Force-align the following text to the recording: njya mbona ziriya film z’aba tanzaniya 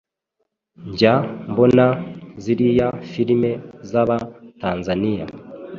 njya 0.91 1.13
mbona 1.51 1.85
ziriya 2.43 2.87
film 3.11 3.41
z’aba 3.89 4.17
tanzaniya 4.61 5.25